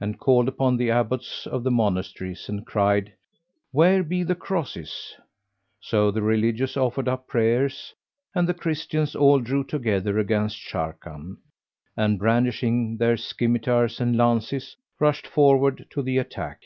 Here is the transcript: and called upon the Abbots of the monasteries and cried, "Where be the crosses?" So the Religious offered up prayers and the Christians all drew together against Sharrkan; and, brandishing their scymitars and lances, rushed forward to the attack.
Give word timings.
and 0.00 0.18
called 0.18 0.48
upon 0.48 0.76
the 0.76 0.90
Abbots 0.90 1.46
of 1.46 1.62
the 1.62 1.70
monasteries 1.70 2.48
and 2.48 2.66
cried, 2.66 3.12
"Where 3.70 4.02
be 4.02 4.24
the 4.24 4.34
crosses?" 4.34 5.14
So 5.78 6.10
the 6.10 6.22
Religious 6.22 6.76
offered 6.76 7.06
up 7.06 7.28
prayers 7.28 7.94
and 8.34 8.48
the 8.48 8.52
Christians 8.52 9.14
all 9.14 9.38
drew 9.38 9.62
together 9.62 10.18
against 10.18 10.56
Sharrkan; 10.56 11.36
and, 11.96 12.18
brandishing 12.18 12.96
their 12.96 13.16
scymitars 13.16 14.00
and 14.00 14.16
lances, 14.18 14.74
rushed 14.98 15.28
forward 15.28 15.86
to 15.90 16.02
the 16.02 16.18
attack. 16.18 16.64